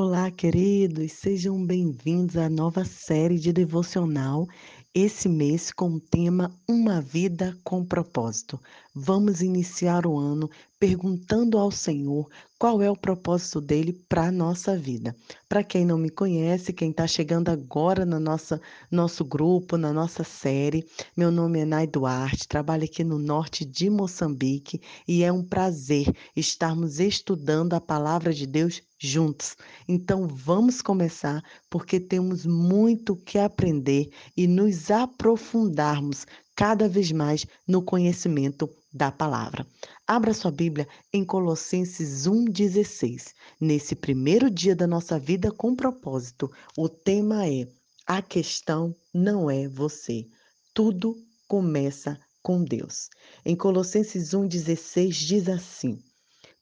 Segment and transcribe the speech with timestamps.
[0.00, 4.46] Olá, queridos, sejam bem-vindos à nova série de devocional,
[4.94, 8.60] esse mês com o tema Uma Vida com Propósito.
[8.94, 14.76] Vamos iniciar o ano perguntando ao Senhor qual é o propósito dele para a nossa
[14.76, 15.14] vida.
[15.48, 20.22] Para quem não me conhece, quem está chegando agora no nossa, nosso grupo, na nossa
[20.22, 20.84] série,
[21.16, 26.12] meu nome é Nai Duarte, trabalho aqui no norte de Moçambique e é um prazer
[26.36, 29.56] estarmos estudando a palavra de Deus juntos.
[29.88, 37.80] Então vamos começar porque temos muito que aprender e nos aprofundarmos cada vez mais no
[37.80, 39.66] conhecimento da palavra.
[40.06, 43.34] Abra sua Bíblia em Colossenses 1,16.
[43.60, 47.68] Nesse primeiro dia da nossa vida com propósito, o tema é:
[48.06, 50.26] A questão não é você.
[50.72, 51.16] Tudo
[51.46, 53.08] começa com Deus.
[53.44, 56.02] Em Colossenses 1,16 diz assim: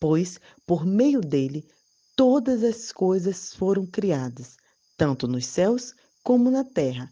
[0.00, 1.66] Pois por meio dele
[2.16, 4.56] todas as coisas foram criadas,
[4.96, 5.94] tanto nos céus
[6.24, 7.08] como na terra.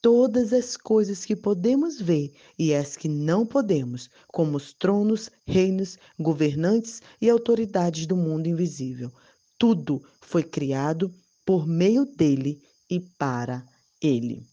[0.00, 5.98] Todas as coisas que podemos ver e as que não podemos, como os tronos, reinos,
[6.18, 9.10] governantes e autoridades do mundo invisível.
[9.58, 11.12] Tudo foi criado
[11.44, 13.66] por meio dele e para
[14.00, 14.46] ele.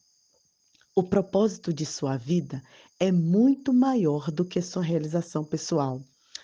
[0.96, 2.64] O propósito de sua vida
[3.00, 6.02] é muito maior do que sua realização pessoal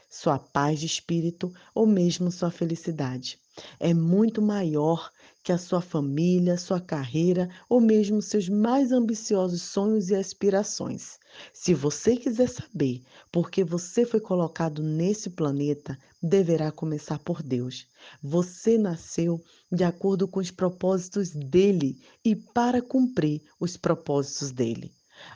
[0.09, 3.39] sua paz de espírito ou mesmo sua felicidade.
[3.79, 5.11] É muito maior
[5.49, 11.17] que a sua família, sua carreira ou mesmo seus mais ambiciosos sonhos e aspirações.
[11.51, 17.87] Se você quiser saber por que você foi colocado nesse planeta, deverá começar por Deus.
[18.21, 19.41] Você nasceu
[19.71, 24.93] de acordo com os propósitos dele e para cumprir os propósitos dele.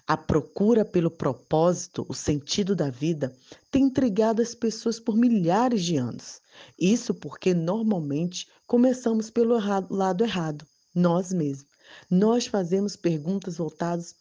[0.07, 3.35] A procura pelo propósito, o sentido da vida,
[3.71, 6.41] tem intrigado as pessoas por milhares de anos.
[6.79, 11.67] Isso porque normalmente começamos pelo errado, lado errado, nós mesmos.
[12.09, 14.15] Nós fazemos perguntas voltadas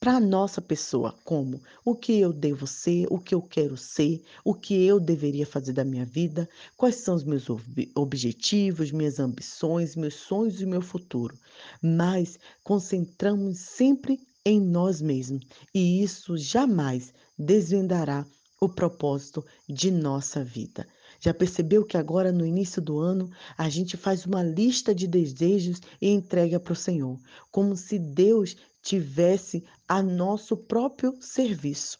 [0.00, 4.22] para a nossa pessoa, como o que eu devo ser, o que eu quero ser,
[4.44, 9.18] o que eu deveria fazer da minha vida, quais são os meus ob objetivos, minhas
[9.18, 11.38] ambições, meus sonhos e meu futuro.
[11.82, 18.24] Mas concentramos sempre em nós mesmos, e isso jamais desvendará
[18.60, 20.86] o propósito de nossa vida.
[21.18, 25.80] Já percebeu que agora no início do ano a gente faz uma lista de desejos
[26.00, 27.18] e entrega para o Senhor,
[27.50, 31.98] como se Deus tivesse a nosso próprio serviço.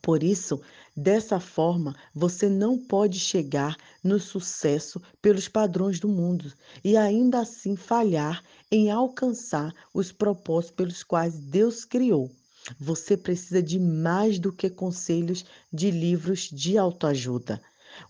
[0.00, 0.62] Por isso,
[0.96, 6.52] dessa forma, você não pode chegar no sucesso pelos padrões do mundo
[6.84, 12.30] e ainda assim falhar em alcançar os propósitos pelos quais Deus criou.
[12.78, 17.60] Você precisa de mais do que conselhos de livros de autoajuda.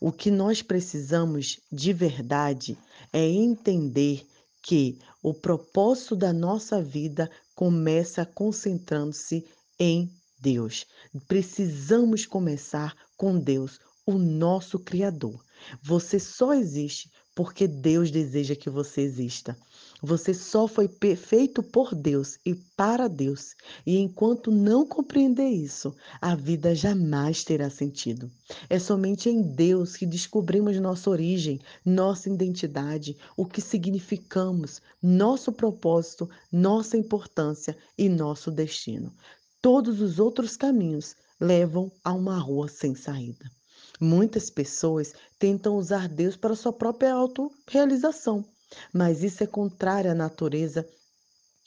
[0.00, 2.76] O que nós precisamos de verdade
[3.12, 4.26] é entender
[4.62, 9.44] que o propósito da nossa vida começa concentrando-se
[9.78, 10.86] em Deus.
[11.28, 15.43] Precisamos começar com Deus, o nosso Criador.
[15.82, 19.56] Você só existe porque Deus deseja que você exista.
[20.00, 23.54] Você só foi feito por Deus e para Deus.
[23.84, 28.30] E enquanto não compreender isso, a vida jamais terá sentido.
[28.68, 36.28] É somente em Deus que descobrimos nossa origem, nossa identidade, o que significamos, nosso propósito,
[36.52, 39.12] nossa importância e nosso destino.
[39.60, 43.50] Todos os outros caminhos levam a uma rua sem saída.
[44.00, 48.44] Muitas pessoas tentam usar Deus para sua própria autorrealização,
[48.92, 50.84] mas isso é contrário à natureza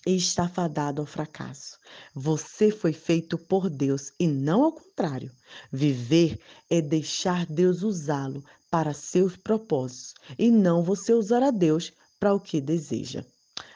[0.05, 1.77] e está fadado ao fracasso.
[2.13, 5.31] Você foi feito por Deus e não ao contrário.
[5.71, 6.39] Viver
[6.69, 12.39] é deixar Deus usá-lo para seus propósitos e não você usar a Deus para o
[12.39, 13.25] que deseja.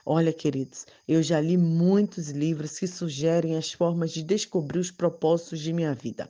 [0.06, 5.59] Olha, queridos, eu já li muitos livros que sugerem as formas de descobrir os propósitos
[5.59, 6.29] de minha vida.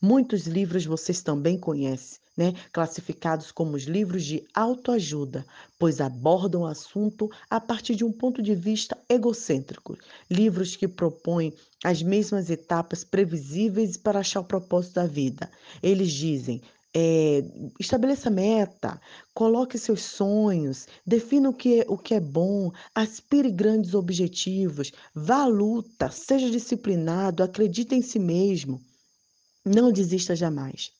[0.00, 2.54] Muitos livros vocês também conhecem, né?
[2.72, 5.44] classificados como os livros de autoajuda,
[5.78, 9.98] pois abordam o assunto a partir de um ponto de vista egocêntrico.
[10.30, 11.52] Livros que propõem
[11.84, 15.50] as mesmas etapas previsíveis para achar o propósito da vida.
[15.82, 16.62] Eles dizem:
[16.94, 17.44] é,
[17.78, 19.00] estabeleça meta,
[19.34, 25.42] coloque seus sonhos, defina o que, é, o que é bom, aspire grandes objetivos, vá
[25.42, 28.82] à luta, seja disciplinado, acredite em si mesmo.
[29.64, 30.90] Não desista jamais.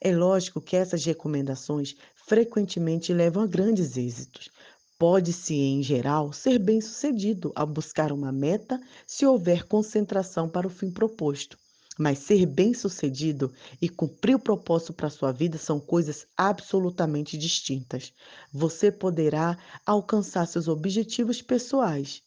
[0.00, 4.50] É lógico que essas recomendações frequentemente levam a grandes êxitos.
[4.98, 10.90] Pode-se, em geral, ser bem-sucedido ao buscar uma meta se houver concentração para o fim
[10.90, 11.58] proposto.
[11.98, 18.12] Mas ser bem-sucedido e cumprir o propósito para sua vida são coisas absolutamente distintas.
[18.52, 22.22] Você poderá alcançar seus objetivos pessoais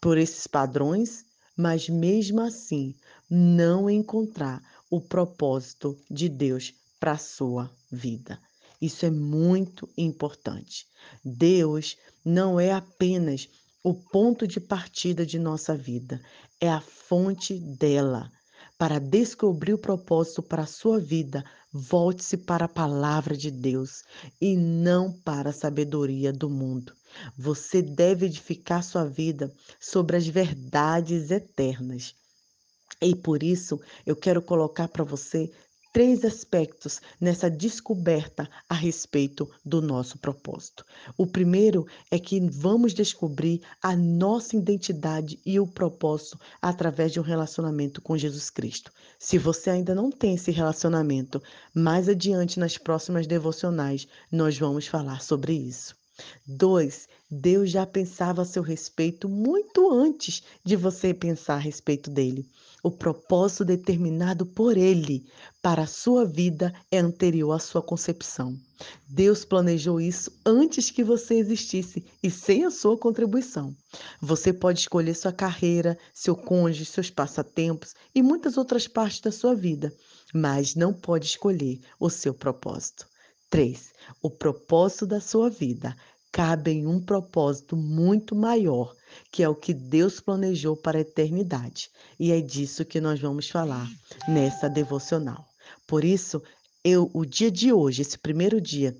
[0.00, 1.24] por esses padrões,
[1.56, 2.94] mas mesmo assim
[3.30, 8.38] não encontrar o propósito de Deus para a sua vida.
[8.80, 10.86] Isso é muito importante.
[11.24, 13.48] Deus não é apenas
[13.82, 16.20] o ponto de partida de nossa vida,
[16.60, 18.30] é a fonte dela.
[18.76, 24.02] Para descobrir o propósito para a sua vida, volte-se para a palavra de Deus
[24.40, 26.92] e não para a sabedoria do mundo.
[27.38, 32.14] Você deve edificar sua vida sobre as verdades eternas.
[33.00, 35.50] E por isso eu quero colocar para você
[35.96, 40.84] três aspectos nessa descoberta a respeito do nosso propósito.
[41.16, 47.22] O primeiro é que vamos descobrir a nossa identidade e o propósito através de um
[47.22, 48.92] relacionamento com Jesus Cristo.
[49.18, 51.42] Se você ainda não tem esse relacionamento,
[51.74, 55.96] mais adiante nas próximas devocionais nós vamos falar sobre isso.
[56.46, 62.46] Dois, Deus já pensava a seu respeito muito antes de você pensar a respeito dele.
[62.86, 65.26] O propósito determinado por ele
[65.60, 68.56] para a sua vida é anterior à sua concepção.
[69.08, 73.74] Deus planejou isso antes que você existisse e sem a sua contribuição.
[74.22, 79.52] Você pode escolher sua carreira, seu cônjuge, seus passatempos e muitas outras partes da sua
[79.52, 79.92] vida,
[80.32, 83.04] mas não pode escolher o seu propósito.
[83.50, 83.94] 3.
[84.22, 85.96] O propósito da sua vida
[86.30, 88.94] cabe em um propósito muito maior,
[89.30, 91.90] que é o que Deus planejou para a eternidade.
[92.18, 93.88] E é disso que nós vamos falar
[94.28, 95.46] nessa devocional.
[95.86, 96.42] Por isso,
[96.84, 98.96] eu, o dia de hoje, esse primeiro dia,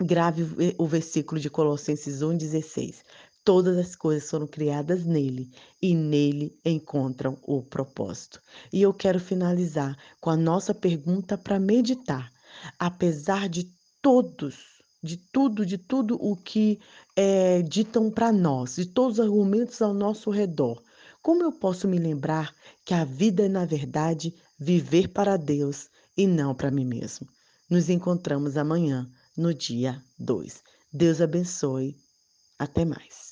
[0.00, 2.96] grave o versículo de Colossenses 1,16.
[3.44, 5.50] Todas as coisas foram criadas nele
[5.80, 8.40] e nele encontram o propósito.
[8.72, 12.30] E eu quero finalizar com a nossa pergunta para meditar
[12.78, 16.78] apesar de todos, de tudo, de tudo o que
[17.16, 20.82] é, ditam para nós, de todos os argumentos ao nosso redor,
[21.22, 22.54] como eu posso me lembrar
[22.84, 27.28] que a vida é, na verdade, viver para Deus e não para mim mesmo?
[27.68, 30.62] Nos encontramos amanhã, no dia 2.
[30.92, 31.96] Deus abençoe.
[32.58, 33.29] Até mais.